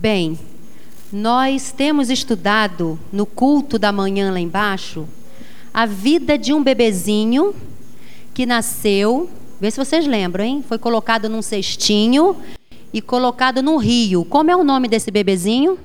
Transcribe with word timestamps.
Bem, 0.00 0.38
nós 1.12 1.72
temos 1.72 2.08
estudado 2.08 2.96
no 3.12 3.26
culto 3.26 3.80
da 3.80 3.90
manhã 3.90 4.30
lá 4.30 4.38
embaixo 4.38 5.08
a 5.74 5.86
vida 5.86 6.38
de 6.38 6.52
um 6.54 6.62
bebezinho 6.62 7.52
que 8.32 8.46
nasceu, 8.46 9.28
vê 9.60 9.68
se 9.72 9.76
vocês 9.76 10.06
lembram, 10.06 10.44
hein? 10.44 10.64
Foi 10.66 10.78
colocado 10.78 11.28
num 11.28 11.42
cestinho 11.42 12.36
e 12.92 13.02
colocado 13.02 13.60
no 13.60 13.76
rio. 13.76 14.24
Como 14.24 14.52
é 14.52 14.54
o 14.54 14.62
nome 14.62 14.86
desse 14.86 15.10
bebezinho? 15.10 15.76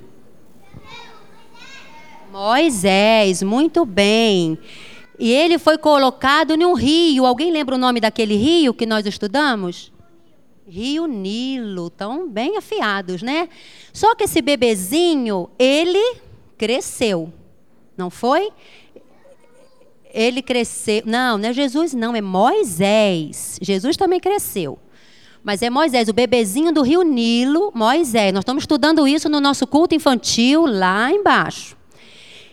Moisés, 2.32 3.42
muito 3.42 3.84
bem. 3.84 4.60
E 5.18 5.32
ele 5.32 5.58
foi 5.58 5.80
colocado 5.80 6.56
num 6.56 6.76
rio. 6.76 7.26
Alguém 7.26 7.52
lembra 7.52 7.74
o 7.74 7.80
nome 7.80 8.00
daquele 8.00 8.36
rio 8.36 8.76
que 8.76 8.86
nós 8.86 9.08
estudamos? 9.08 9.92
Rio 10.68 11.08
Nilo, 11.08 11.90
tão 11.90 12.30
bem 12.30 12.58
afiados, 12.58 13.22
né? 13.22 13.50
Só 13.92 14.16
que 14.16 14.24
esse 14.24 14.42
bebezinho, 14.42 15.50
ele 15.60 16.18
cresceu, 16.58 17.32
não 17.98 18.10
foi? 18.10 18.50
Ele 20.14 20.42
cresceu. 20.42 21.04
Não, 21.06 21.38
não 21.38 21.50
é 21.50 21.54
Jesus, 21.54 21.94
não, 21.94 22.16
é 22.16 22.22
Moisés. 22.22 23.58
Jesus 23.62 23.98
também 23.98 24.20
cresceu. 24.20 24.80
Mas 25.44 25.62
é 25.62 25.70
Moisés, 25.70 26.08
o 26.08 26.14
bebezinho 26.14 26.72
do 26.72 26.82
Rio 26.82 27.02
Nilo, 27.04 27.72
Moisés. 27.76 28.32
Nós 28.32 28.44
estamos 28.44 28.64
estudando 28.64 29.06
isso 29.06 29.28
no 29.28 29.42
nosso 29.42 29.68
culto 29.68 29.94
infantil 29.94 30.66
lá 30.66 31.12
embaixo. 31.12 31.76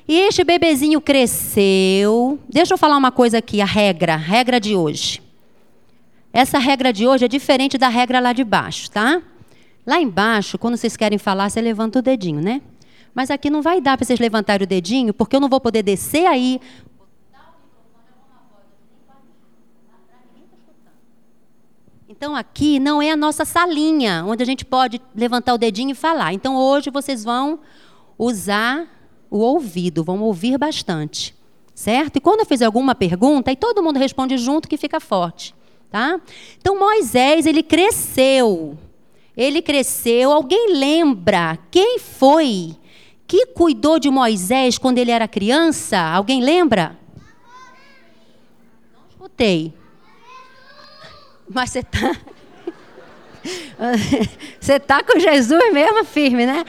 E 0.08 0.18
este 0.18 0.42
bebezinho 0.42 1.00
cresceu. 1.00 2.40
Deixa 2.48 2.74
eu 2.74 2.78
falar 2.78 2.96
uma 2.96 3.12
coisa 3.12 3.38
aqui, 3.38 3.60
a 3.60 3.64
regra, 3.64 4.14
a 4.14 4.16
regra 4.16 4.58
de 4.58 4.74
hoje. 4.74 5.22
Essa 6.32 6.58
regra 6.58 6.92
de 6.92 7.06
hoje 7.06 7.24
é 7.24 7.28
diferente 7.28 7.76
da 7.76 7.88
regra 7.88 8.20
lá 8.20 8.32
de 8.32 8.44
baixo, 8.44 8.90
tá? 8.90 9.20
Lá 9.86 10.00
embaixo, 10.00 10.58
quando 10.58 10.76
vocês 10.76 10.96
querem 10.96 11.18
falar, 11.18 11.50
você 11.50 11.60
levanta 11.60 11.98
o 11.98 12.02
dedinho, 12.02 12.40
né? 12.40 12.62
Mas 13.12 13.30
aqui 13.30 13.50
não 13.50 13.60
vai 13.62 13.80
dar 13.80 13.96
para 13.96 14.06
vocês 14.06 14.20
levantarem 14.20 14.64
o 14.64 14.68
dedinho, 14.68 15.12
porque 15.12 15.34
eu 15.34 15.40
não 15.40 15.48
vou 15.48 15.60
poder 15.60 15.82
descer 15.82 16.26
aí. 16.26 16.60
Então 22.08 22.36
aqui 22.36 22.78
não 22.78 23.00
é 23.00 23.10
a 23.10 23.16
nossa 23.16 23.44
salinha, 23.44 24.24
onde 24.26 24.42
a 24.42 24.46
gente 24.46 24.64
pode 24.64 25.00
levantar 25.14 25.54
o 25.54 25.58
dedinho 25.58 25.92
e 25.92 25.94
falar. 25.94 26.32
Então 26.34 26.54
hoje 26.54 26.90
vocês 26.90 27.24
vão 27.24 27.60
usar 28.18 28.86
o 29.30 29.38
ouvido, 29.38 30.04
vão 30.04 30.20
ouvir 30.20 30.58
bastante, 30.58 31.34
certo? 31.74 32.16
E 32.16 32.20
quando 32.20 32.40
eu 32.40 32.46
fizer 32.46 32.66
alguma 32.66 32.94
pergunta, 32.94 33.50
aí 33.50 33.56
todo 33.56 33.82
mundo 33.82 33.98
responde 33.98 34.36
junto 34.36 34.68
que 34.68 34.76
fica 34.76 35.00
forte, 35.00 35.54
tá? 35.90 36.20
Então 36.58 36.78
Moisés, 36.78 37.46
ele 37.46 37.62
cresceu. 37.62 38.78
Ele 39.36 39.60
cresceu. 39.62 40.32
Alguém 40.32 40.72
lembra 40.72 41.58
quem 41.70 41.98
foi 41.98 42.76
que 43.26 43.46
cuidou 43.46 43.98
de 43.98 44.10
Moisés 44.10 44.78
quando 44.78 44.98
ele 44.98 45.10
era 45.10 45.28
criança? 45.28 45.98
Alguém 45.98 46.42
lembra? 46.42 46.98
Não 48.92 49.08
escutei. 49.08 49.72
Mas 51.48 51.70
você 51.70 51.80
está 51.80 52.16
Você 54.60 54.74
está 54.74 55.02
com 55.02 55.18
Jesus 55.18 55.72
mesmo 55.72 56.04
firme, 56.04 56.46
né? 56.46 56.64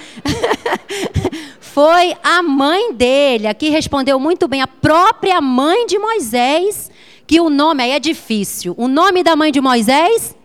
Foi 1.59 2.15
a 2.21 2.41
mãe 2.41 2.93
dele, 2.93 3.47
aqui 3.47 3.69
respondeu 3.69 4.19
muito 4.19 4.47
bem, 4.47 4.61
a 4.61 4.67
própria 4.67 5.39
mãe 5.39 5.85
de 5.85 5.97
Moisés, 5.97 6.90
que 7.31 7.39
o 7.39 7.49
nome 7.49 7.81
aí 7.81 7.91
é 7.91 7.99
difícil. 7.99 8.75
O 8.77 8.89
nome 8.89 9.23
da 9.23 9.37
mãe 9.37 9.53
de 9.53 9.61
Moisés? 9.61 10.35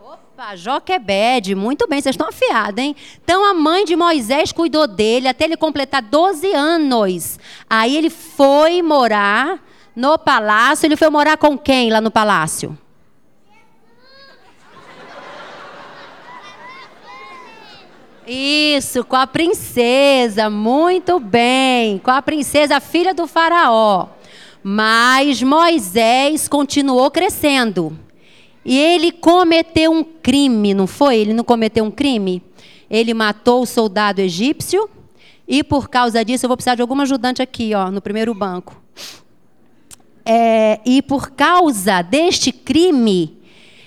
Opa, 0.00 0.56
Joquebede, 0.56 1.54
muito 1.54 1.86
bem, 1.86 2.00
vocês 2.00 2.14
estão 2.14 2.26
afiados, 2.26 2.82
hein? 2.82 2.96
Então 3.22 3.48
a 3.48 3.54
mãe 3.54 3.84
de 3.84 3.94
Moisés 3.94 4.50
cuidou 4.50 4.88
dele 4.88 5.28
até 5.28 5.44
ele 5.44 5.56
completar 5.56 6.02
12 6.02 6.52
anos. 6.52 7.38
Aí 7.70 7.96
ele 7.96 8.10
foi 8.10 8.82
morar 8.82 9.64
no 9.94 10.18
palácio. 10.18 10.88
Ele 10.88 10.96
foi 10.96 11.08
morar 11.08 11.36
com 11.36 11.56
quem 11.56 11.88
lá 11.88 12.00
no 12.00 12.10
palácio? 12.10 12.76
Isso, 18.26 19.04
com 19.04 19.14
a 19.14 19.24
princesa, 19.24 20.50
muito 20.50 21.20
bem, 21.20 21.98
com 21.98 22.10
a 22.10 22.20
princesa, 22.20 22.80
filha 22.80 23.14
do 23.14 23.28
faraó. 23.28 24.08
Mas 24.62 25.42
Moisés 25.42 26.46
continuou 26.48 27.10
crescendo. 27.10 27.98
E 28.64 28.78
ele 28.78 29.10
cometeu 29.10 29.90
um 29.90 30.04
crime, 30.04 30.74
não 30.74 30.86
foi? 30.86 31.16
Ele 31.16 31.32
não 31.32 31.44
cometeu 31.44 31.84
um 31.84 31.90
crime? 31.90 32.42
Ele 32.90 33.14
matou 33.14 33.62
o 33.62 33.66
soldado 33.66 34.20
egípcio. 34.20 34.88
E 35.48 35.64
por 35.64 35.88
causa 35.88 36.24
disso, 36.24 36.44
eu 36.44 36.48
vou 36.48 36.56
precisar 36.56 36.74
de 36.74 36.82
algum 36.82 37.00
ajudante 37.00 37.42
aqui, 37.42 37.74
ó, 37.74 37.90
no 37.90 38.00
primeiro 38.00 38.34
banco. 38.34 38.80
É, 40.24 40.78
e 40.84 41.02
por 41.02 41.30
causa 41.30 42.02
deste 42.02 42.52
crime, 42.52 43.38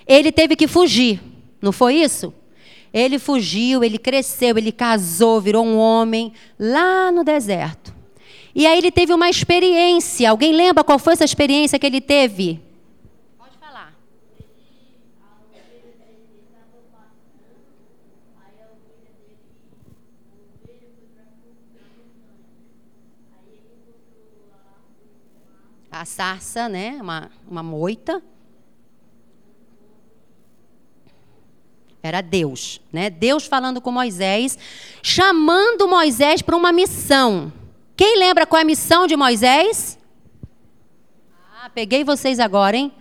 ele 0.07 0.31
teve 0.31 0.55
que 0.55 0.67
fugir. 0.67 1.21
Não 1.61 1.71
foi 1.71 1.95
isso? 1.95 2.33
Ele 2.93 3.17
fugiu, 3.17 3.83
ele 3.83 3.97
cresceu, 3.97 4.57
ele 4.57 4.71
casou, 4.71 5.39
virou 5.39 5.65
um 5.65 5.77
homem 5.77 6.33
lá 6.59 7.11
no 7.11 7.23
deserto. 7.23 7.93
E 8.55 8.67
aí 8.67 8.77
ele 8.77 8.91
teve 8.91 9.11
uma 9.13 9.29
experiência. 9.29 10.29
Alguém 10.29 10.53
lembra 10.53 10.83
qual 10.83 10.99
foi 10.99 11.13
essa 11.13 11.25
experiência 11.25 11.79
que 11.79 11.85
ele 11.87 11.99
teve? 11.99 12.61
Pode 13.37 13.57
falar. 13.57 13.93
A 25.89 26.05
sarça, 26.05 26.69
né? 26.69 26.99
Uma, 27.01 27.31
uma 27.49 27.63
moita. 27.63 28.21
Era 32.03 32.21
Deus, 32.21 32.81
né? 32.91 33.09
Deus 33.09 33.47
falando 33.47 33.81
com 33.81 33.89
Moisés, 33.89 34.59
chamando 35.01 35.87
Moisés 35.87 36.43
para 36.43 36.55
uma 36.55 36.71
missão. 36.71 37.51
Quem 37.95 38.17
lembra 38.17 38.45
qual 38.45 38.59
é 38.59 38.63
a 38.63 38.65
missão 38.65 39.05
de 39.05 39.15
Moisés? 39.15 39.99
Ah, 41.61 41.69
peguei 41.69 42.03
vocês 42.03 42.39
agora, 42.39 42.75
hein? 42.75 42.91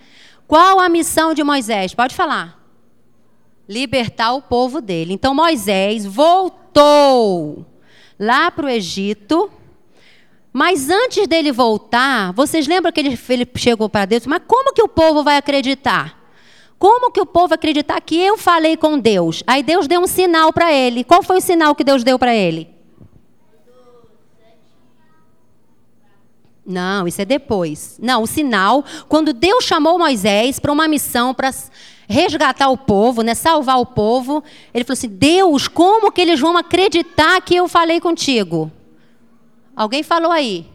Qual 0.46 0.80
a 0.80 0.88
missão 0.88 1.32
de 1.32 1.42
Moisés? 1.42 1.94
Pode 1.94 2.14
falar. 2.14 2.60
Libertar 3.68 4.34
o 4.34 4.42
povo 4.42 4.80
dele. 4.80 5.14
Então 5.14 5.34
Moisés 5.34 6.04
voltou 6.04 7.64
lá 8.18 8.50
para 8.50 8.66
o 8.66 8.68
Egito. 8.68 9.50
Mas 10.52 10.90
antes 10.90 11.26
dele 11.26 11.50
voltar, 11.50 12.32
vocês 12.34 12.66
lembram 12.66 12.92
que 12.92 13.00
ele, 13.00 13.18
ele 13.30 13.48
chegou 13.56 13.88
para 13.88 14.04
Deus? 14.04 14.26
Mas 14.26 14.42
como 14.46 14.74
que 14.74 14.82
o 14.82 14.88
povo 14.88 15.24
vai 15.24 15.38
acreditar? 15.38 16.20
Como 16.78 17.10
que 17.10 17.20
o 17.20 17.24
povo 17.24 17.54
acreditar 17.54 17.98
que 18.00 18.20
eu 18.20 18.36
falei 18.36 18.76
com 18.76 18.98
Deus? 18.98 19.42
Aí 19.46 19.62
Deus 19.62 19.86
deu 19.86 20.00
um 20.00 20.06
sinal 20.06 20.52
para 20.52 20.70
ele. 20.70 21.04
Qual 21.04 21.22
foi 21.22 21.38
o 21.38 21.40
sinal 21.40 21.74
que 21.74 21.84
Deus 21.84 22.04
deu 22.04 22.18
para 22.18 22.34
ele? 22.34 22.71
Não, 26.72 27.06
isso 27.06 27.20
é 27.20 27.24
depois. 27.24 27.98
Não, 28.00 28.22
o 28.22 28.26
sinal, 28.26 28.84
quando 29.08 29.32
Deus 29.32 29.64
chamou 29.64 29.98
Moisés 29.98 30.58
para 30.58 30.72
uma 30.72 30.88
missão 30.88 31.34
para 31.34 31.50
resgatar 32.08 32.68
o 32.68 32.76
povo, 32.76 33.22
né, 33.22 33.34
salvar 33.34 33.78
o 33.78 33.86
povo, 33.86 34.42
ele 34.72 34.84
falou 34.84 34.94
assim: 34.94 35.08
Deus, 35.08 35.68
como 35.68 36.10
que 36.10 36.20
eles 36.20 36.40
vão 36.40 36.56
acreditar 36.56 37.40
que 37.42 37.54
eu 37.54 37.68
falei 37.68 38.00
contigo? 38.00 38.70
Alguém 39.76 40.02
falou 40.02 40.32
aí? 40.32 40.66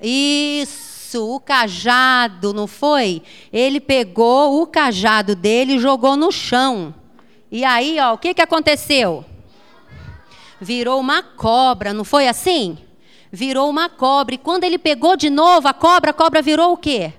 Isso 0.00 0.82
o 1.14 1.38
cajado, 1.38 2.52
não 2.52 2.66
foi? 2.66 3.22
Ele 3.52 3.80
pegou 3.80 4.62
o 4.62 4.66
cajado 4.66 5.36
dele 5.36 5.74
e 5.74 5.78
jogou 5.78 6.16
no 6.16 6.32
chão. 6.32 6.94
E 7.50 7.64
aí, 7.64 7.98
ó, 8.00 8.14
o 8.14 8.18
que, 8.18 8.32
que 8.32 8.40
aconteceu? 8.40 9.24
Virou 10.60 10.98
uma 10.98 11.22
cobra, 11.22 11.92
não 11.92 12.04
foi 12.04 12.26
assim? 12.28 12.78
Virou 13.32 13.68
uma 13.68 13.88
cobra. 13.88 14.34
E 14.34 14.38
quando 14.38 14.62
ele 14.62 14.78
pegou 14.78 15.16
de 15.16 15.30
novo 15.30 15.66
a 15.66 15.72
cobra, 15.72 16.10
a 16.10 16.14
cobra 16.14 16.40
virou 16.40 16.72
o 16.72 16.76
quê? 16.76 17.14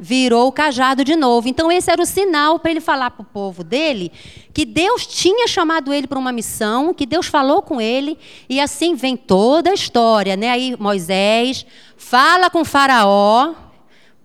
virou 0.00 0.48
o 0.48 0.52
cajado 0.52 1.04
de 1.04 1.14
novo. 1.14 1.46
Então, 1.46 1.70
esse 1.70 1.90
era 1.90 2.00
o 2.00 2.06
sinal 2.06 2.58
para 2.58 2.70
ele 2.70 2.80
falar 2.80 3.10
para 3.10 3.20
o 3.20 3.26
povo 3.26 3.62
dele 3.62 4.10
que 4.54 4.64
Deus 4.64 5.06
tinha 5.06 5.46
chamado 5.46 5.92
ele 5.92 6.06
para 6.06 6.18
uma 6.18 6.32
missão, 6.32 6.94
que 6.94 7.04
Deus 7.04 7.26
falou 7.26 7.60
com 7.60 7.80
ele, 7.80 8.18
e 8.48 8.58
assim 8.58 8.94
vem 8.94 9.16
toda 9.16 9.70
a 9.70 9.74
história. 9.74 10.36
Né? 10.36 10.50
Aí 10.50 10.74
Moisés 10.78 11.66
fala 11.98 12.48
com 12.48 12.64
Faraó 12.64 13.52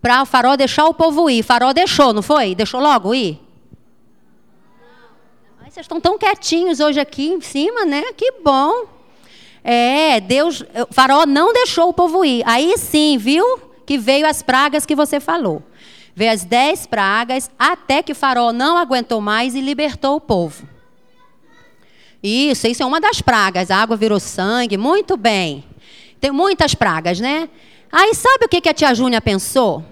para 0.01 0.21
o 0.21 0.25
Faraó 0.25 0.55
deixar 0.55 0.85
o 0.85 0.93
povo 0.93 1.29
ir. 1.29 1.41
O 1.41 1.43
faraó 1.43 1.73
deixou, 1.73 2.13
não 2.13 2.21
foi? 2.21 2.55
Deixou 2.55 2.79
logo 2.79 3.13
ir? 3.13 3.41
Vocês 5.67 5.83
estão 5.83 5.99
tão 5.99 6.17
quietinhos 6.17 6.79
hoje 6.79 7.01
aqui 7.01 7.27
em 7.27 7.41
cima, 7.41 7.83
né? 7.83 8.13
Que 8.13 8.31
bom. 8.41 8.94
É, 9.67 10.21
Deus, 10.21 10.61
o 10.61 10.93
faraó 10.93 11.25
não 11.25 11.51
deixou 11.51 11.89
o 11.89 11.93
povo 11.93 12.23
ir. 12.23 12.43
Aí 12.45 12.77
sim, 12.77 13.17
viu? 13.17 13.65
que 13.85 13.97
veio 13.97 14.25
as 14.25 14.41
pragas 14.41 14.85
que 14.85 14.95
você 14.95 15.19
falou. 15.19 15.61
Veio 16.15 16.31
as 16.31 16.43
dez 16.43 16.87
pragas, 16.87 17.51
até 17.59 18.01
que 18.01 18.13
o 18.13 18.15
farol 18.15 18.51
não 18.51 18.77
aguentou 18.77 19.21
mais 19.21 19.53
e 19.53 19.61
libertou 19.61 20.15
o 20.15 20.21
povo. 20.21 20.67
Isso, 22.23 22.67
isso 22.67 22.81
é 22.81 22.85
uma 22.85 22.99
das 22.99 23.21
pragas. 23.21 23.69
A 23.69 23.77
água 23.77 23.95
virou 23.95 24.19
sangue, 24.19 24.77
muito 24.77 25.15
bem. 25.15 25.63
Tem 26.19 26.31
muitas 26.31 26.73
pragas, 26.73 27.19
né? 27.19 27.49
Aí 27.91 28.15
sabe 28.15 28.45
o 28.45 28.49
que 28.49 28.67
a 28.67 28.73
tia 28.73 28.95
Júnia 28.95 29.21
pensou? 29.21 29.83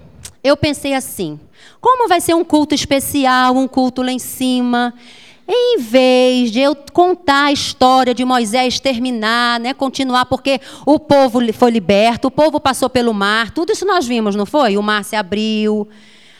Eu 0.42 0.56
pensei 0.56 0.94
assim: 0.94 1.38
como 1.80 2.08
vai 2.08 2.20
ser 2.20 2.34
um 2.34 2.42
culto 2.42 2.74
especial, 2.74 3.54
um 3.54 3.68
culto 3.68 4.02
lá 4.02 4.10
em 4.10 4.18
cima? 4.18 4.94
Em 5.46 5.78
vez 5.78 6.50
de 6.50 6.60
eu 6.60 6.74
contar 6.92 7.46
a 7.46 7.52
história 7.52 8.14
de 8.14 8.24
Moisés 8.24 8.80
terminar, 8.80 9.60
né, 9.60 9.74
continuar, 9.74 10.24
porque 10.24 10.58
o 10.86 10.98
povo 10.98 11.40
foi 11.52 11.70
liberto, 11.70 12.28
o 12.28 12.30
povo 12.30 12.58
passou 12.58 12.88
pelo 12.88 13.12
mar, 13.12 13.50
tudo 13.50 13.72
isso 13.72 13.84
nós 13.84 14.06
vimos, 14.06 14.34
não 14.34 14.46
foi? 14.46 14.78
O 14.78 14.82
mar 14.82 15.04
se 15.04 15.14
abriu. 15.14 15.86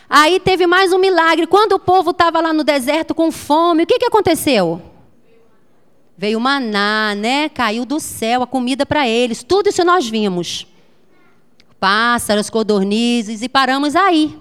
Aí 0.09 0.41
teve 0.41 0.67
mais 0.67 0.93
um 0.93 0.99
milagre. 0.99 1.47
Quando 1.47 1.73
o 1.73 1.79
povo 1.79 2.13
estava 2.13 2.41
lá 2.41 2.53
no 2.53 2.65
deserto 2.65 3.15
com 3.15 3.31
fome, 3.31 3.83
o 3.83 3.87
que, 3.87 3.99
que 3.99 4.07
aconteceu? 4.07 4.81
Veio 6.17 6.41
maná, 6.41 7.15
né? 7.15 7.49
Caiu 7.49 7.85
do 7.85 7.99
céu 7.99 8.43
a 8.43 8.47
comida 8.47 8.87
para 8.87 9.09
eles. 9.09 9.43
Tudo 9.43 9.69
isso 9.69 9.85
nós 9.85 10.09
vimos. 10.09 10.67
Pássaros, 11.81 12.49
codornizes, 12.49 13.43
e 13.43 13.49
paramos 13.49 13.97
aí. 13.97 14.39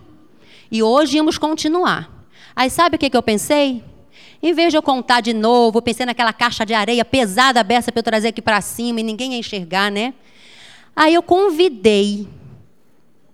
E 0.71 0.81
hoje 0.83 1.17
íamos 1.17 1.37
continuar. 1.37 2.09
Aí 2.55 2.69
sabe 2.69 2.95
o 2.95 2.99
que, 2.99 3.09
que 3.09 3.17
eu 3.17 3.23
pensei? 3.23 3.83
Em 4.43 4.51
vez 4.51 4.73
de 4.73 4.77
eu 4.77 4.83
contar 4.83 5.21
de 5.21 5.31
novo, 5.31 5.81
pensei 5.81 6.05
naquela 6.05 6.33
caixa 6.33 6.65
de 6.65 6.73
areia 6.73 7.05
pesada 7.05 7.63
beça 7.63 7.93
para 7.93 7.99
eu 7.99 8.03
trazer 8.03 8.27
aqui 8.27 8.41
para 8.41 8.59
cima 8.59 8.99
e 8.99 9.03
ninguém 9.03 9.31
ia 9.31 9.39
enxergar, 9.39 9.89
né? 9.89 10.13
Aí 10.93 11.13
eu 11.13 11.23
convidei 11.23 12.27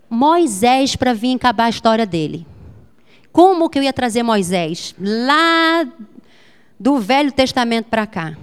Moisés 0.07 0.95
para 0.95 1.11
vir 1.11 1.35
acabar 1.35 1.65
a 1.65 1.69
história 1.69 2.05
dele. 2.05 2.45
Como 3.31 3.71
que 3.71 3.79
eu 3.79 3.83
ia 3.83 3.91
trazer 3.91 4.21
Moisés? 4.21 4.93
Lá 4.99 5.87
do 6.79 6.99
Velho 6.99 7.31
Testamento 7.31 7.87
para 7.87 8.05
cá. 8.05 8.37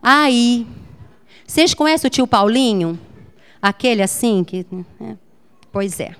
Aí, 0.00 0.64
vocês 1.44 1.74
conhecem 1.74 2.06
o 2.06 2.10
tio 2.10 2.28
Paulinho? 2.28 2.96
Aquele 3.60 4.02
assim 4.02 4.44
que. 4.44 4.64
É, 5.00 5.16
pois 5.72 5.98
é. 5.98 6.14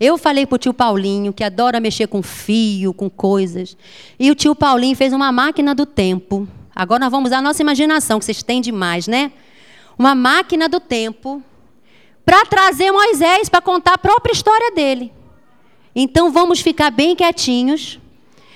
Eu 0.00 0.16
falei 0.16 0.46
para 0.46 0.56
o 0.56 0.58
tio 0.58 0.72
Paulinho, 0.72 1.32
que 1.32 1.42
adora 1.42 1.80
mexer 1.80 2.06
com 2.06 2.22
fio, 2.22 2.94
com 2.94 3.10
coisas. 3.10 3.76
E 4.18 4.30
o 4.30 4.34
tio 4.34 4.54
Paulinho 4.54 4.96
fez 4.96 5.12
uma 5.12 5.32
máquina 5.32 5.74
do 5.74 5.84
tempo. 5.84 6.46
Agora 6.74 7.00
nós 7.00 7.10
vamos 7.10 7.30
usar 7.30 7.38
a 7.38 7.42
nossa 7.42 7.60
imaginação, 7.60 8.18
que 8.18 8.24
vocês 8.24 8.42
têm 8.42 8.60
demais, 8.60 9.08
né? 9.08 9.32
Uma 9.98 10.14
máquina 10.14 10.68
do 10.68 10.78
tempo 10.78 11.42
para 12.24 12.44
trazer 12.46 12.92
Moisés 12.92 13.48
para 13.48 13.60
contar 13.60 13.94
a 13.94 13.98
própria 13.98 14.32
história 14.32 14.70
dele. 14.70 15.12
Então 15.94 16.30
vamos 16.30 16.60
ficar 16.60 16.90
bem 16.90 17.16
quietinhos 17.16 17.98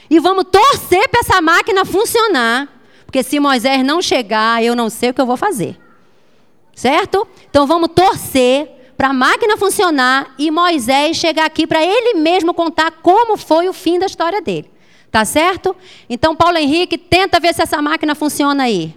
e 0.09 0.21
vamos 0.21 0.45
torcer 0.53 1.09
para 1.09 1.21
essa 1.21 1.41
máquina 1.41 1.85
funcionar, 1.85 2.69
porque 3.05 3.23
se 3.23 3.41
Moisés 3.41 3.85
não 3.85 4.01
chegar, 4.01 4.63
eu 4.63 4.77
não 4.77 4.89
sei 4.89 5.11
o 5.11 5.15
que 5.15 5.21
eu 5.21 5.27
vou 5.27 5.37
fazer. 5.37 5.77
Certo? 6.75 7.27
Então 7.51 7.67
vamos 7.67 7.89
torcer 7.95 8.82
para 9.03 9.11
a 9.11 9.13
máquina 9.13 9.57
funcionar 9.57 10.33
e 10.39 10.49
Moisés 10.49 11.17
chegar 11.17 11.45
aqui 11.45 11.67
para 11.67 11.85
ele 11.85 12.21
mesmo 12.21 12.55
contar 12.55 12.89
como 13.03 13.37
foi 13.37 13.69
o 13.69 13.73
fim 13.73 13.99
da 13.99 14.07
história 14.07 14.41
dele. 14.41 14.71
Tá 15.11 15.25
certo? 15.25 15.75
Então, 16.09 16.37
Paulo 16.37 16.57
Henrique, 16.57 16.97
tenta 16.97 17.41
ver 17.41 17.53
se 17.53 17.63
essa 17.63 17.83
máquina 17.83 18.15
funciona 18.15 18.63
aí. 18.63 18.95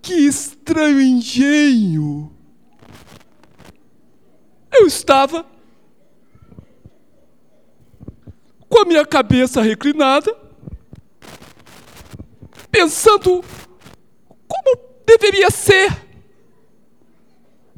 que 0.00 0.14
estranho 0.14 1.00
engenho! 1.00 2.32
Eu 4.72 4.77
estava 4.88 5.46
com 8.68 8.80
a 8.80 8.84
minha 8.84 9.06
cabeça 9.06 9.62
reclinada, 9.62 10.36
pensando 12.70 13.42
como 14.46 14.78
deveria 15.06 15.50
ser 15.50 15.88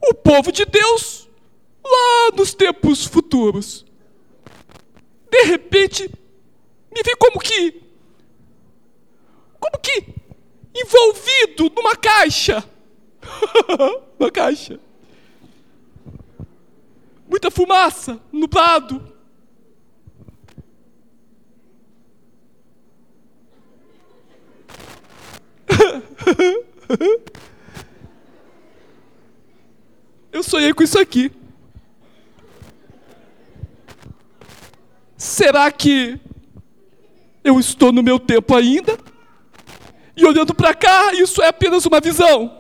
o 0.03 0.15
povo 0.15 0.51
de 0.51 0.65
Deus 0.65 1.29
lá 1.85 2.37
nos 2.37 2.55
tempos 2.55 3.05
futuros. 3.07 3.85
De 5.31 5.43
repente, 5.43 6.11
me 6.93 7.03
vi 7.03 7.17
como 7.17 7.39
que 7.39 7.83
como 9.61 9.79
que 9.81 10.07
envolvido 10.75 11.71
numa 11.77 11.95
caixa. 11.95 12.65
uma 14.19 14.31
caixa. 14.31 14.81
Muita 17.31 17.49
fumaça, 17.49 18.21
nublado. 18.33 19.01
Eu 30.33 30.43
sonhei 30.43 30.75
com 30.75 30.83
isso 30.83 30.99
aqui. 30.99 31.31
Será 35.17 35.71
que 35.71 36.19
eu 37.45 37.61
estou 37.61 37.93
no 37.93 38.03
meu 38.03 38.19
tempo 38.19 38.57
ainda? 38.57 38.99
E 40.17 40.25
olhando 40.27 40.53
para 40.53 40.75
cá, 40.75 41.15
isso 41.15 41.41
é 41.41 41.47
apenas 41.47 41.87
uma 41.87 42.01
visão. 42.01 42.60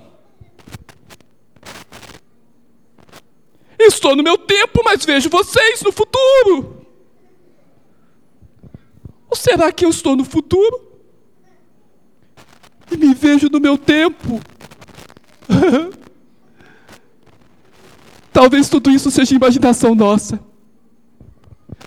Estou 4.01 4.17
no 4.17 4.23
meu 4.23 4.39
tempo, 4.39 4.81
mas 4.83 5.05
vejo 5.05 5.29
vocês 5.29 5.83
no 5.83 5.93
futuro. 5.93 6.87
Ou 9.29 9.37
será 9.37 9.71
que 9.71 9.85
eu 9.85 9.91
estou 9.91 10.17
no 10.17 10.25
futuro? 10.25 10.89
E 12.91 12.97
me 12.97 13.13
vejo 13.13 13.51
no 13.51 13.61
meu 13.61 13.77
tempo? 13.77 14.41
Talvez 18.33 18.71
tudo 18.71 18.91
isso 18.91 19.11
seja 19.11 19.35
imaginação 19.35 19.95
nossa. 19.95 20.41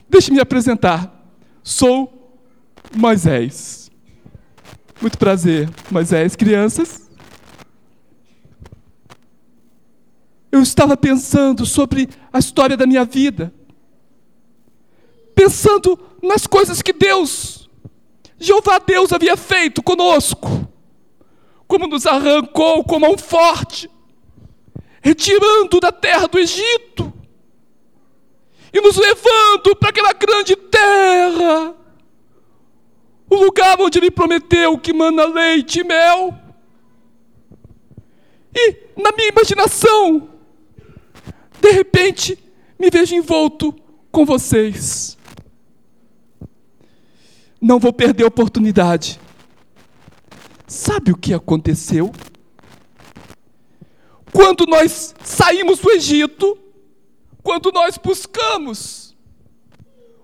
Deixe-me 0.07 0.39
apresentar. 0.39 1.11
Sou 1.63 2.39
Moisés. 2.95 3.89
Muito 5.01 5.17
prazer, 5.17 5.67
Moisés. 5.89 6.35
Crianças, 6.35 7.02
eu 10.53 10.61
estava 10.61 10.95
pensando 10.95 11.65
sobre 11.65 12.07
a 12.31 12.37
história 12.37 12.77
da 12.77 12.85
minha 12.85 13.03
vida, 13.03 13.51
pensando 15.33 15.99
nas 16.21 16.45
coisas 16.45 16.79
que 16.79 16.93
Deus, 16.93 17.67
Jeová 18.37 18.77
Deus, 18.77 19.11
havia 19.11 19.35
feito 19.35 19.81
conosco, 19.81 20.47
como 21.67 21.87
nos 21.87 22.05
arrancou 22.05 22.83
com 22.83 22.99
mão 22.99 23.17
forte, 23.17 23.89
retirando 25.01 25.79
da 25.79 25.91
terra 25.91 26.27
do 26.27 26.37
Egito. 26.37 27.11
E 28.71 28.79
nos 28.79 28.95
levando 28.95 29.75
para 29.75 29.89
aquela 29.89 30.13
grande 30.13 30.55
terra. 30.55 31.75
Onde 33.79 33.97
ele 33.97 34.11
prometeu 34.11 34.77
que 34.77 34.93
mana 34.93 35.25
leite 35.25 35.79
e 35.79 35.83
mel. 35.83 36.33
E 38.55 38.77
na 38.95 39.11
minha 39.11 39.29
imaginação, 39.29 40.32
de 41.63 41.71
repente, 41.71 42.37
me 42.77 42.89
vejo 42.89 43.15
envolto 43.15 43.73
com 44.11 44.25
vocês. 44.25 45.17
Não 47.61 47.79
vou 47.79 47.93
perder 47.93 48.25
a 48.25 48.27
oportunidade. 48.27 49.17
Sabe 50.67 51.13
o 51.13 51.17
que 51.17 51.33
aconteceu? 51.33 52.11
Quando 54.33 54.65
nós 54.65 55.15
saímos 55.23 55.79
do 55.79 55.89
Egito, 55.91 56.57
quando 57.41 57.71
nós 57.71 57.97
buscamos 57.97 59.15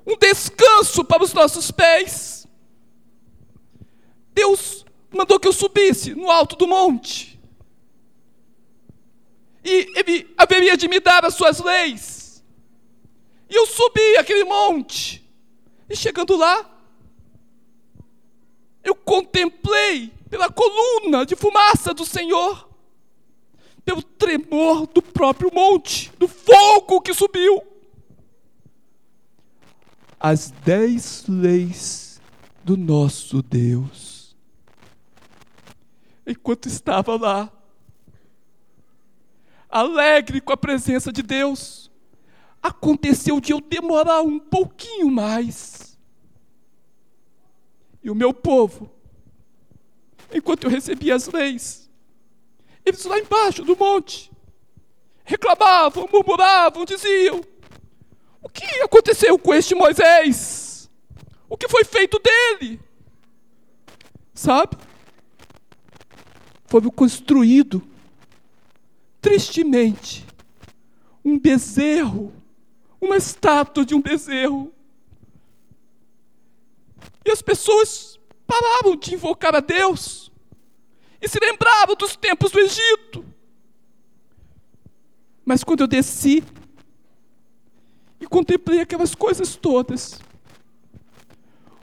um 0.06 0.18
descanso 0.18 1.06
para 1.06 1.24
os 1.24 1.32
nossos 1.32 1.72
pés, 1.72 2.46
Deus 4.34 4.86
mandou 5.10 5.40
que 5.40 5.48
eu 5.48 5.54
subisse 5.54 6.14
no 6.14 6.30
alto 6.30 6.58
do 6.58 6.68
monte. 6.68 7.39
E 9.70 9.92
Ele 9.96 10.34
haveria 10.36 10.76
de 10.76 10.88
me 10.88 11.00
dar 11.00 11.24
as 11.24 11.36
suas 11.36 11.60
leis. 11.60 12.44
E 13.48 13.56
eu 13.56 13.68
subi 13.68 14.18
aquele 14.18 14.44
monte. 14.44 15.24
E 15.88 15.96
chegando 15.96 16.36
lá, 16.36 16.70
eu 18.84 18.96
contemplei 18.96 20.12
pela 20.30 20.52
coluna 20.52 21.26
de 21.26 21.36
fumaça 21.36 21.94
do 21.94 22.06
Senhor 22.06 22.70
pelo 23.86 24.04
tremor 24.04 24.86
do 24.86 25.02
próprio 25.02 25.52
monte, 25.52 26.12
do 26.20 26.28
fogo 26.28 27.02
que 27.02 27.12
subiu. 27.12 27.64
As 30.20 30.52
dez 30.52 31.26
leis 31.28 32.22
do 32.64 32.78
nosso 32.78 33.42
Deus. 33.42 34.36
Enquanto 36.28 36.68
estava 36.68 37.16
lá, 37.20 37.52
alegre 39.70 40.42
com 40.42 40.52
a 40.52 40.58
presença 40.58 41.12
de 41.12 41.22
Deus, 41.22 41.92
aconteceu 42.62 43.40
de 43.40 43.54
eu 43.54 43.62
demorar 43.62 44.22
um 44.22 44.40
pouquinho 44.40 45.10
mais. 45.10 45.98
E 48.04 48.10
o 48.10 48.16
meu 48.16 48.34
povo, 48.34 48.92
enquanto 50.34 50.64
eu 50.66 50.70
recebia 50.70 51.16
as 51.16 51.28
leis, 51.28 51.90
eles 52.86 53.06
lá 53.06 53.20
embaixo 53.20 53.64
do 53.64 53.78
monte 53.78 54.32
reclamavam, 55.30 56.10
murmuravam, 56.12 56.84
diziam: 56.86 57.42
O 58.42 58.50
que 58.50 58.66
aconteceu 58.82 59.38
com 59.38 59.54
este 59.54 59.76
Moisés? 59.76 60.90
O 61.48 61.56
que 61.56 61.70
foi 61.70 61.84
feito 61.84 62.20
dele? 62.20 62.80
Sabe? 64.34 64.76
Foi 66.66 66.82
construído, 66.92 67.82
tristemente, 69.22 70.26
um 71.24 71.38
bezerro, 71.38 72.34
uma 73.00 73.18
estátua 73.18 73.86
de 73.86 73.94
um 73.96 74.02
bezerro. 74.02 74.74
E 77.26 77.32
as 77.32 77.42
pessoas 77.42 78.20
pararam 78.48 78.96
de 78.96 79.14
invocar 79.14 79.56
a 79.56 79.60
Deus 79.60 80.32
e 81.22 81.28
se 81.28 81.40
lembrava 81.40 81.96
dos 81.96 82.16
tempos 82.16 82.52
do 82.52 82.60
Egito. 82.60 83.26
Mas 85.46 85.64
quando 85.64 85.82
eu 85.82 85.88
desci 85.88 86.44
e 88.20 88.28
contemplei 88.28 88.82
aquelas 88.82 89.16
coisas 89.16 89.56
todas, 89.56 90.20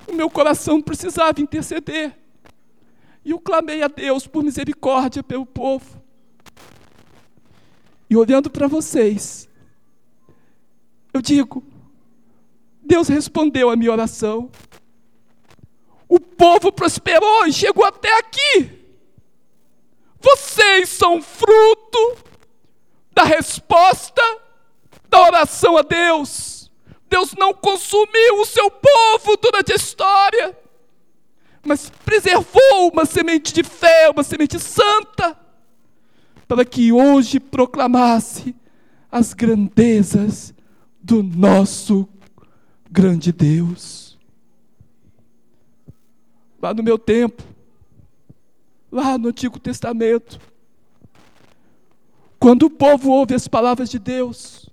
o 0.07 0.12
meu 0.12 0.31
coração 0.31 0.81
precisava 0.81 1.40
interceder. 1.40 2.16
E 3.25 3.31
eu 3.33 3.40
clamei 3.40 3.83
a 3.83 3.88
Deus 3.88 4.26
por 4.26 4.45
misericórdia 4.45 5.23
pelo 5.23 5.45
povo. 5.45 5.95
E 8.08 8.16
olhando 8.16 8.48
para 8.48 8.68
vocês, 8.68 9.48
eu 11.12 11.20
digo: 11.20 11.64
Deus 12.82 13.08
respondeu 13.08 13.70
a 13.70 13.76
minha 13.76 13.92
oração. 13.92 14.50
O 16.08 16.20
povo 16.20 16.70
prosperou 16.70 17.46
e 17.46 17.52
chegou 17.52 17.84
até 17.84 18.16
aqui. 18.18 18.86
Vocês 20.20 20.88
são 20.88 21.20
fruto 21.20 22.16
da 23.12 23.25
resposta 23.25 24.22
da 25.08 25.20
oração 25.22 25.76
a 25.76 25.82
Deus. 25.82 26.70
Deus 27.08 27.32
não 27.34 27.54
consumiu 27.54 28.40
o 28.40 28.44
seu 28.44 28.70
povo 28.70 29.36
durante 29.36 29.72
a 29.72 29.76
história, 29.76 30.56
mas 31.64 31.90
preservou 32.04 32.90
uma 32.92 33.04
semente 33.04 33.52
de 33.52 33.62
fé, 33.62 34.10
uma 34.10 34.22
semente 34.22 34.58
santa, 34.58 35.36
para 36.46 36.64
que 36.64 36.92
hoje 36.92 37.40
proclamasse 37.40 38.54
as 39.10 39.32
grandezas 39.32 40.54
do 41.02 41.22
nosso 41.22 42.08
grande 42.90 43.32
Deus. 43.32 44.18
Lá 46.60 46.72
no 46.72 46.82
meu 46.82 46.98
tempo, 46.98 47.42
lá 48.90 49.18
no 49.18 49.28
Antigo 49.28 49.58
Testamento. 49.58 50.40
Quando 52.38 52.64
o 52.64 52.70
povo 52.70 53.10
ouve 53.10 53.34
as 53.34 53.48
palavras 53.48 53.88
de 53.90 53.98
Deus, 53.98 54.68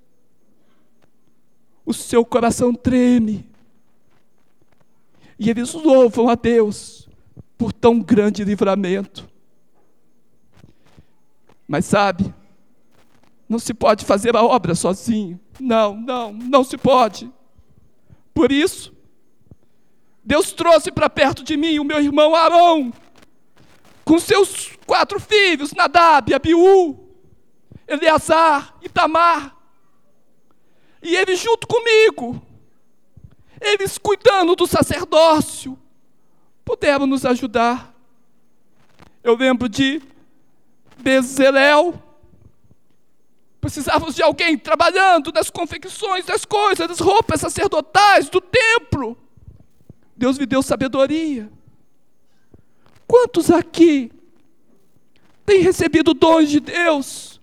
o 1.85 1.93
seu 1.93 2.23
coração 2.23 2.73
treme. 2.73 3.49
E 5.37 5.49
eles 5.49 5.73
louvam 5.73 6.29
a 6.29 6.35
Deus 6.35 7.09
por 7.57 7.73
tão 7.73 7.99
grande 7.99 8.43
livramento. 8.43 9.32
Mas 11.67 11.85
sabe, 11.85 12.33
não 13.47 13.59
se 13.59 13.73
pode 13.73 14.05
fazer 14.05 14.35
a 14.35 14.43
obra 14.43 14.75
sozinho. 14.75 15.39
Não, 15.59 15.95
não, 15.95 16.33
não 16.33 16.63
se 16.63 16.77
pode. 16.77 17.31
Por 18.33 18.51
isso, 18.51 18.93
Deus 20.23 20.51
trouxe 20.51 20.91
para 20.91 21.09
perto 21.09 21.43
de 21.43 21.55
mim 21.57 21.79
o 21.79 21.83
meu 21.83 21.99
irmão 21.99 22.35
Arão, 22.35 22.91
com 24.03 24.19
seus 24.19 24.71
quatro 24.85 25.19
filhos, 25.19 25.73
Nadab, 25.73 26.33
Abiú, 26.33 26.97
Eleazar, 27.87 28.75
Itamar. 28.81 29.55
E 31.01 31.15
ele 31.15 31.35
junto 31.35 31.67
comigo, 31.67 32.41
eles 33.59 33.97
cuidando 33.97 34.55
do 34.55 34.65
sacerdócio, 34.65 35.77
puderam 36.63 37.05
nos 37.05 37.25
ajudar. 37.25 37.93
Eu 39.21 39.35
lembro 39.35 39.69
de 39.69 40.01
Bezalel, 40.97 42.01
precisávamos 43.59 44.15
de 44.15 44.21
alguém 44.21 44.57
trabalhando 44.57 45.31
nas 45.31 45.49
confecções 45.49 46.25
das 46.25 46.45
coisas, 46.45 46.87
das 46.87 46.99
roupas 46.99 47.41
sacerdotais, 47.41 48.29
do 48.29 48.41
templo. 48.41 49.17
Deus 50.15 50.37
me 50.37 50.45
deu 50.45 50.61
sabedoria. 50.61 51.51
Quantos 53.07 53.51
aqui 53.51 54.11
têm 55.45 55.61
recebido 55.61 56.13
dons 56.13 56.49
de 56.49 56.59
Deus? 56.59 57.41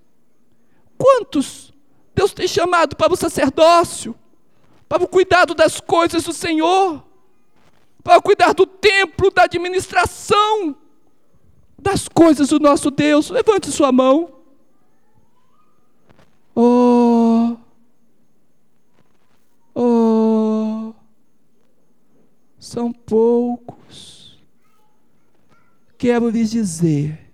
Quantos 0.97 1.73
Deus 2.15 2.33
tem 2.33 2.47
chamado 2.47 2.97
para 2.97 3.13
o 3.13 3.17
sacerdócio, 3.17 4.15
para 4.89 5.03
o 5.03 5.09
cuidado 5.09 5.55
das 5.55 5.81
coisas 5.81 6.25
do 6.25 6.33
Senhor, 6.33 7.03
para 8.03 8.21
cuidar 8.21 8.53
do 8.53 8.67
templo, 8.67 9.31
da 9.31 9.45
administração 9.45 10.77
das 11.81 12.09
coisas 12.09 12.49
do 12.49 12.61
nosso 12.61 12.91
Deus? 12.91 13.31
Levante 13.31 13.71
sua 13.71 13.91
mão. 13.91 14.33
Oh, 16.55 17.57
oh, 19.75 20.93
são 22.59 22.93
poucos 22.93 24.21
quero 26.01 26.31
lhes 26.31 26.51
dizer: 26.51 27.31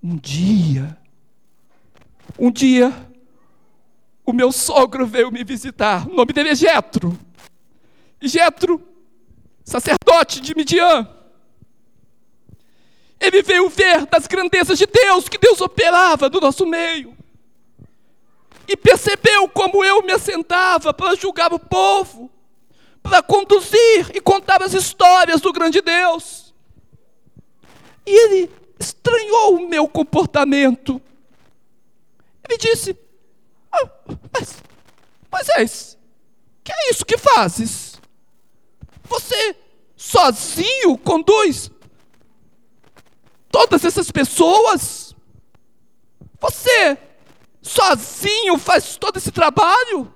um 0.00 0.16
dia, 0.16 0.96
um 2.38 2.52
dia, 2.52 2.94
o 4.24 4.32
meu 4.32 4.52
sogro 4.52 5.04
veio 5.04 5.32
me 5.32 5.42
visitar. 5.42 6.08
O 6.08 6.14
nome 6.14 6.32
dele 6.32 6.50
é 6.50 6.54
Jetro. 6.54 7.18
Jetro, 8.22 8.80
sacerdote 9.64 10.40
de 10.40 10.54
Midian, 10.54 11.08
ele 13.20 13.42
veio 13.42 13.68
ver 13.68 14.06
das 14.06 14.26
grandezas 14.26 14.78
de 14.78 14.86
Deus, 14.86 15.28
que 15.28 15.36
Deus 15.36 15.60
operava 15.60 16.30
no 16.30 16.40
nosso 16.40 16.64
meio. 16.66 17.14
E 18.66 18.76
percebeu 18.76 19.48
como 19.48 19.84
eu 19.84 20.02
me 20.02 20.12
assentava 20.12 20.94
para 20.94 21.14
julgar 21.14 21.52
o 21.52 21.58
povo, 21.58 22.30
para 23.02 23.22
conduzir 23.22 24.10
e 24.14 24.20
contar 24.20 24.62
as 24.62 24.72
histórias 24.72 25.40
do 25.40 25.52
grande 25.52 25.82
Deus. 25.82 26.54
E 28.06 28.10
ele 28.10 28.50
estranhou 28.78 29.56
o 29.56 29.68
meu 29.68 29.86
comportamento. 29.86 31.00
Ele 32.48 32.56
disse: 32.56 32.96
ah, 33.70 33.88
Mas, 34.32 34.56
Moisés, 35.30 35.98
que 36.64 36.72
é 36.72 36.90
isso 36.90 37.04
que 37.04 37.18
fazes? 37.18 38.00
Você 39.04 39.56
sozinho 39.96 40.96
conduz 40.96 41.70
todas 43.50 43.84
essas 43.84 44.10
pessoas? 44.10 45.14
Você 46.40 46.96
sozinho 47.60 48.58
faz 48.58 48.96
todo 48.96 49.18
esse 49.18 49.30
trabalho? 49.30 50.12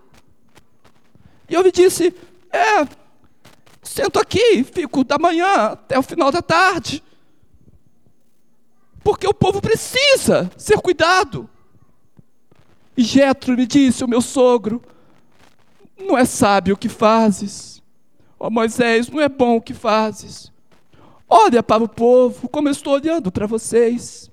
E 1.49 1.55
eu 1.55 1.63
me 1.63 1.71
disse: 1.71 2.15
É, 2.51 2.87
sento 3.83 4.19
aqui, 4.19 4.65
fico 4.65 5.05
da 5.05 5.19
manhã 5.19 5.73
até 5.73 5.99
o 5.99 6.03
final 6.03 6.33
da 6.33 6.41
tarde. 6.41 7.03
Porque 9.03 9.27
o 9.27 9.35
povo 9.35 9.61
precisa 9.61 10.51
ser 10.57 10.81
cuidado. 10.81 11.49
E 12.97 13.03
Jetro 13.03 13.55
me 13.55 13.67
disse, 13.67 14.05
o 14.05 14.09
meu 14.09 14.23
sogro, 14.23 14.81
não 15.99 16.17
é 16.17 16.25
sábio 16.25 16.75
o 16.75 16.79
que 16.79 16.89
fazes. 16.89 17.83
Ó 18.39 18.47
oh, 18.47 18.51
Moisés, 18.51 19.09
não 19.09 19.21
é 19.21 19.29
bom 19.29 19.57
o 19.57 19.61
que 19.61 19.75
fazes. 19.75 20.51
Olha 21.29 21.63
para 21.63 21.83
o 21.83 21.89
povo, 21.89 22.49
como 22.49 22.69
eu 22.69 22.73
estou 22.73 22.95
olhando 22.95 23.33
para 23.33 23.47
vocês. 23.47 24.31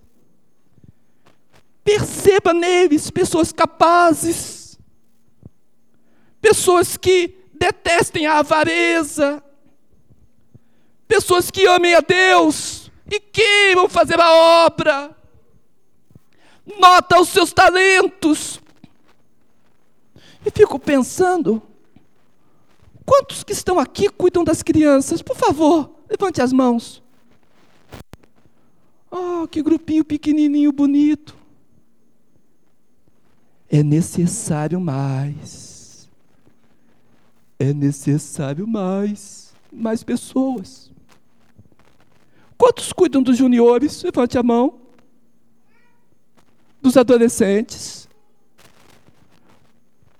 Perceba 1.83 2.53
neles 2.53 3.10
pessoas 3.10 3.51
capazes, 3.51 4.79
pessoas 6.39 6.95
que 6.95 7.36
detestem 7.53 8.25
a 8.25 8.39
avareza, 8.39 9.43
pessoas 11.07 11.50
que 11.50 11.65
amem 11.65 11.95
a 11.95 12.01
Deus 12.01 12.91
e 13.10 13.19
queiram 13.19 13.89
fazer 13.89 14.19
a 14.19 14.31
obra. 14.65 15.15
Nota 16.79 17.19
os 17.19 17.29
seus 17.29 17.51
talentos. 17.51 18.62
E 20.45 20.51
fico 20.51 20.79
pensando, 20.79 21.62
quantos 23.05 23.43
que 23.43 23.53
estão 23.53 23.79
aqui 23.79 24.10
cuidam 24.10 24.43
das 24.43 24.63
crianças? 24.63 25.21
Por 25.21 25.36
favor, 25.36 26.00
levante 26.12 26.41
as 26.41 26.51
mãos. 26.51 27.01
Oh, 29.10 29.48
que 29.48 29.63
grupinho 29.63 30.03
pequenininho 30.03 30.72
bonito 30.72 31.36
é 33.70 33.82
necessário 33.82 34.82
mais. 34.82 36.10
É 37.58 37.74
necessário 37.74 38.68
mais. 38.68 39.53
Mais 39.72 40.03
pessoas. 40.03 40.91
Quantos 42.58 42.91
cuidam 42.91 43.24
dos 43.24 43.38
juniores? 43.38 44.03
Levante 44.03 44.38
a 44.38 44.44
mão. 44.44 44.82
Dos 46.82 46.98
adolescentes. 46.98 48.10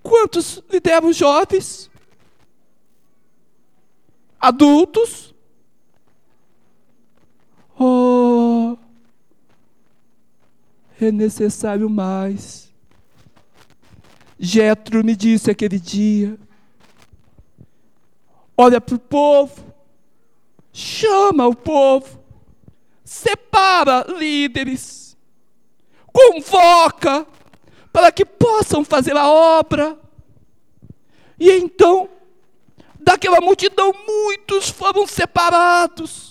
Quantos 0.02 0.64
lideram 0.72 1.12
jovens? 1.12 1.92
Adultos? 4.40 5.31
Oh, 7.84 8.78
é 11.00 11.12
necessário 11.12 11.90
mais. 11.90 12.72
Jetro 14.38 15.04
me 15.04 15.16
disse 15.16 15.50
aquele 15.50 15.80
dia: 15.80 16.38
olha 18.56 18.80
para 18.80 18.94
o 18.94 19.00
povo, 19.00 19.74
chama 20.72 21.48
o 21.48 21.56
povo, 21.56 22.24
separa 23.04 24.06
líderes, 24.16 25.18
convoca 26.14 27.26
para 27.92 28.12
que 28.12 28.24
possam 28.24 28.86
fazer 28.86 29.18
a 29.18 29.28
obra. 29.28 29.98
E 31.40 31.50
então, 31.54 32.08
daquela 33.00 33.42
multidão, 33.42 33.92
muitos 34.06 34.70
foram 34.70 35.08
separados. 35.08 36.31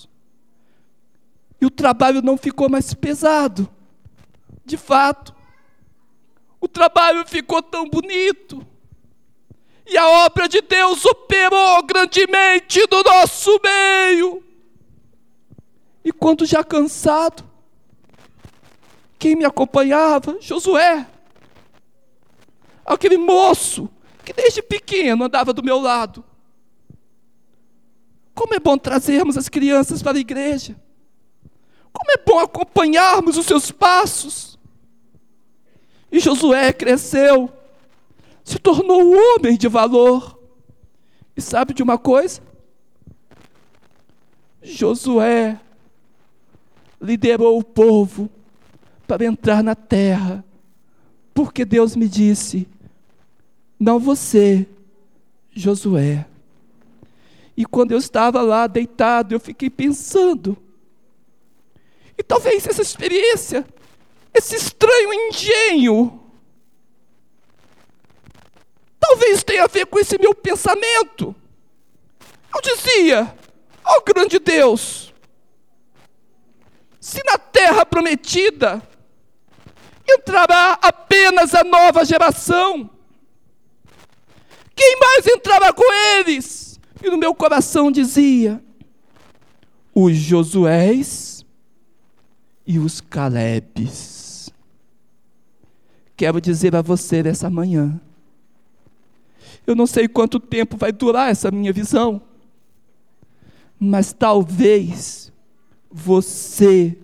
E 1.61 1.67
o 1.67 1.71
trabalho 1.71 2.23
não 2.23 2.37
ficou 2.37 2.69
mais 2.69 2.95
pesado. 2.95 3.69
De 4.65 4.77
fato, 4.77 5.35
o 6.61 6.69
trabalho 6.69 7.27
ficou 7.27 7.63
tão 7.63 7.89
bonito. 7.89 8.67
E 9.87 9.97
a 9.97 10.09
obra 10.25 10.49
de 10.49 10.61
Deus 10.61 11.05
operou 11.05 11.83
grandemente 11.83 12.81
no 12.91 13.03
nosso 13.03 13.61
meio. 13.63 14.45
E 16.05 16.13
quando 16.13 16.47
já 16.47 16.63
cansado, 16.63 17.45
quem 19.19 19.37
me 19.37 19.45
acompanhava? 19.45 20.39
Josué. 20.41 21.07
Aquele 22.87 23.19
moço 23.19 23.91
que 24.25 24.33
desde 24.33 24.63
pequeno 24.63 25.25
andava 25.25 25.53
do 25.53 25.63
meu 25.63 25.79
lado. 25.79 26.25
Como 28.35 28.55
é 28.55 28.61
bom 28.61 28.79
trazermos 28.79 29.37
as 29.37 29.49
crianças 29.49 30.03
para 30.03 30.17
a 30.17 30.21
igreja. 30.21 30.81
Como 31.93 32.11
é 32.11 32.17
bom 32.25 32.39
acompanharmos 32.39 33.37
os 33.37 33.47
seus 33.47 33.71
passos. 33.71 34.59
E 36.11 36.19
Josué 36.19 36.73
cresceu, 36.73 37.51
se 38.45 38.59
tornou 38.59 39.03
um 39.03 39.17
homem 39.17 39.57
de 39.57 39.69
valor. 39.69 40.39
E 41.37 41.41
sabe 41.41 41.73
de 41.73 41.83
uma 41.83 41.97
coisa? 41.97 42.41
Josué 44.63 45.59
liderou 47.01 47.59
o 47.59 47.65
povo 47.65 48.29
para 49.07 49.25
entrar 49.25 49.63
na 49.63 49.75
terra, 49.75 50.45
porque 51.33 51.65
Deus 51.65 51.97
me 51.97 52.09
disse: 52.09 52.69
não 53.79 53.99
você, 53.99 54.69
Josué. 55.51 56.27
E 57.57 57.65
quando 57.65 57.93
eu 57.93 57.99
estava 57.99 58.43
lá 58.43 58.67
deitado, 58.67 59.35
eu 59.35 59.41
fiquei 59.41 59.71
pensando, 59.71 60.57
e 62.21 62.23
talvez 62.23 62.67
essa 62.67 62.83
experiência 62.83 63.67
esse 64.33 64.55
estranho 64.55 65.13
engenho. 65.13 66.21
Talvez 69.01 69.43
tenha 69.43 69.65
a 69.65 69.67
ver 69.67 69.87
com 69.87 69.99
esse 69.99 70.19
meu 70.19 70.35
pensamento. 70.35 71.35
Eu 72.55 72.61
dizia, 72.61 73.35
ó 73.85 73.97
oh, 73.97 74.03
grande 74.03 74.39
Deus, 74.39 75.15
se 77.01 77.23
na 77.25 77.39
terra 77.39 77.87
prometida 77.87 78.83
entrará 80.09 80.79
apenas 80.83 81.55
a 81.55 81.65
nova 81.65 82.05
geração, 82.05 82.91
quem 84.77 84.97
mais 84.99 85.27
entrará 85.27 85.73
com 85.73 85.91
eles? 85.93 86.79
E 87.03 87.09
no 87.09 87.17
meu 87.17 87.35
coração 87.35 87.91
dizia, 87.91 88.63
os 89.95 90.15
Josués 90.15 91.40
e 92.71 92.79
os 92.79 93.01
Calebes 93.01 94.49
quero 96.17 96.41
dizer 96.41 96.77
a 96.77 96.83
você 96.83 97.21
nessa 97.21 97.51
manhã. 97.51 98.01
Eu 99.67 99.75
não 99.75 99.89
sei 99.89 100.07
quanto 100.07 100.39
tempo 100.39 100.77
vai 100.77 100.93
durar 100.93 101.33
essa 101.33 101.51
minha 101.51 101.73
visão, 101.73 102.23
mas 103.77 104.13
talvez 104.13 105.33
você 105.91 106.97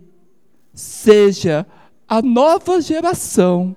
seja 0.72 1.66
a 2.06 2.22
nova 2.22 2.80
geração, 2.80 3.74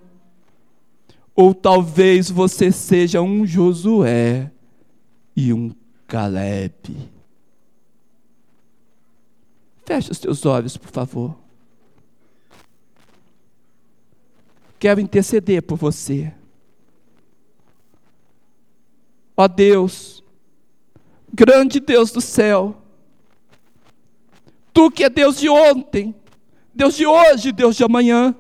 ou 1.36 1.56
talvez 1.56 2.30
você 2.30 2.72
seja 2.72 3.20
um 3.20 3.48
Josué 3.48 4.52
e 5.36 5.52
um 5.52 5.74
Caleb. 6.06 6.96
Feche 9.88 10.12
os 10.12 10.20
teus 10.20 10.46
olhos, 10.46 10.78
por 10.78 10.92
favor. 10.92 11.49
Quero 14.80 15.02
interceder 15.02 15.62
por 15.62 15.78
você. 15.78 16.34
Ó 19.36 19.48
Deus, 19.48 20.24
grande 21.34 21.80
Deus 21.80 22.12
do 22.12 22.22
céu, 22.22 22.82
Tu 24.74 24.90
que 24.92 25.04
é 25.04 25.10
Deus 25.10 25.38
de 25.38 25.50
ontem, 25.50 26.16
Deus 26.74 26.96
de 26.96 27.06
hoje, 27.06 27.52
Deus 27.52 27.76
de 27.76 27.84
amanhã, 27.84 28.34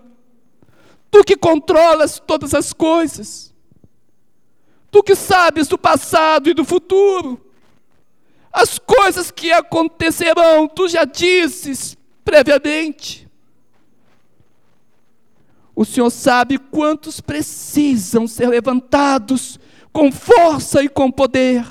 Tu 1.11 1.23
que 1.23 1.35
controlas 1.35 2.21
todas 2.25 2.53
as 2.53 2.71
coisas, 2.73 3.53
Tu 4.89 5.03
que 5.03 5.15
sabes 5.15 5.67
do 5.67 5.77
passado 5.77 6.49
e 6.49 6.53
do 6.53 6.63
futuro, 6.63 7.39
as 8.51 8.79
coisas 8.79 9.31
que 9.31 9.51
acontecerão, 9.51 10.67
Tu 10.67 10.87
já 10.87 11.03
disses 11.03 11.97
previamente. 12.23 13.28
O 15.79 15.85
Senhor 15.85 16.09
sabe 16.09 16.57
quantos 16.57 17.21
precisam 17.21 18.27
ser 18.27 18.49
levantados 18.49 19.57
com 19.93 20.11
força 20.11 20.83
e 20.83 20.89
com 20.89 21.09
poder. 21.09 21.65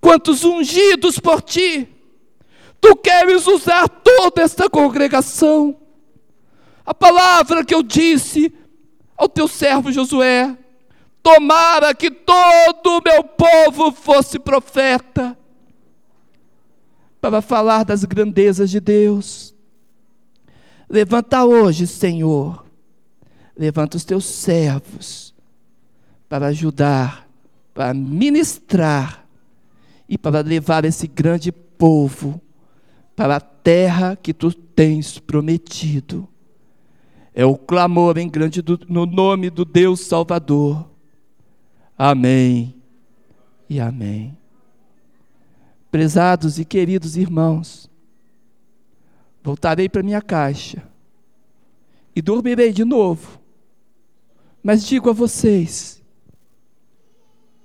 Quantos 0.00 0.42
ungidos 0.42 1.20
por 1.20 1.40
ti. 1.40 1.88
Tu 2.80 2.96
queres 2.96 3.46
usar 3.46 3.88
toda 3.88 4.42
esta 4.42 4.68
congregação. 4.68 5.76
A 6.84 6.92
palavra 6.92 7.64
que 7.64 7.72
eu 7.72 7.80
disse 7.80 8.52
ao 9.16 9.28
teu 9.28 9.46
servo 9.46 9.92
Josué: 9.92 10.58
tomara 11.22 11.94
que 11.94 12.10
todo 12.10 12.98
o 12.98 13.02
meu 13.04 13.22
povo 13.22 13.92
fosse 13.92 14.36
profeta. 14.36 15.38
para 17.20 17.40
falar 17.40 17.84
das 17.84 18.02
grandezas 18.02 18.68
de 18.68 18.80
Deus. 18.80 19.54
Levanta 20.90 21.44
hoje, 21.44 21.86
Senhor, 21.86 22.62
levanta 23.62 23.96
os 23.96 24.04
teus 24.04 24.24
servos 24.24 25.32
para 26.28 26.48
ajudar, 26.48 27.28
para 27.72 27.94
ministrar 27.94 29.24
e 30.08 30.18
para 30.18 30.40
levar 30.40 30.84
esse 30.84 31.06
grande 31.06 31.52
povo 31.52 32.40
para 33.14 33.36
a 33.36 33.40
terra 33.40 34.16
que 34.16 34.34
tu 34.34 34.52
tens 34.52 35.16
prometido. 35.20 36.26
É 37.32 37.46
o 37.46 37.56
clamor 37.56 38.18
em 38.18 38.28
grande 38.28 38.60
do, 38.60 38.80
no 38.88 39.06
nome 39.06 39.48
do 39.48 39.64
Deus 39.64 40.00
Salvador. 40.00 40.90
Amém 41.96 42.74
e 43.70 43.78
amém. 43.78 44.36
Prezados 45.88 46.58
e 46.58 46.64
queridos 46.64 47.16
irmãos, 47.16 47.88
voltarei 49.40 49.88
para 49.88 50.02
minha 50.02 50.20
caixa 50.20 50.82
e 52.16 52.20
dormirei 52.20 52.72
de 52.72 52.84
novo. 52.84 53.40
Mas 54.62 54.86
digo 54.86 55.10
a 55.10 55.12
vocês: 55.12 56.02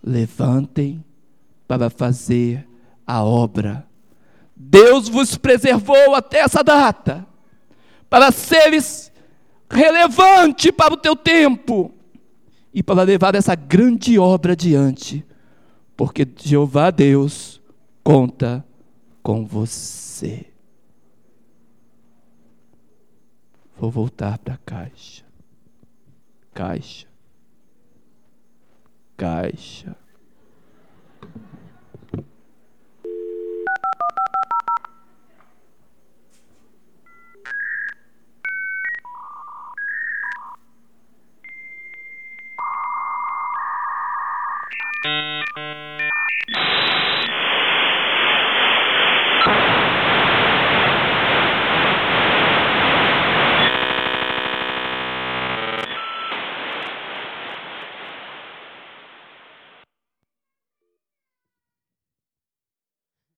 levantem 0.04 1.04
para 1.68 1.90
fazer 1.90 2.68
a 3.06 3.24
obra. 3.24 3.86
Deus 4.56 5.08
vos 5.08 5.38
preservou 5.38 6.16
até 6.16 6.40
essa 6.40 6.64
data 6.64 7.28
para 8.10 8.32
seres 8.32 9.12
relevante 9.70 10.72
para 10.72 10.94
o 10.94 10.98
teu 10.98 11.16
tempo 11.16 11.94
e 12.74 12.82
para 12.82 13.04
levar 13.04 13.36
essa 13.36 13.54
grande 13.54 14.18
obra 14.18 14.54
adiante, 14.54 15.26
porque 15.96 16.28
Jeová 16.38 16.90
Deus 16.90 17.62
conta 18.04 18.66
com 19.22 19.46
você. 19.46 20.46
Vou 23.78 23.92
voltar 23.92 24.40
para 24.40 24.56
a 24.56 24.58
caixa. 24.58 25.27
Caixa. 26.58 27.06
Caixa. 29.16 29.96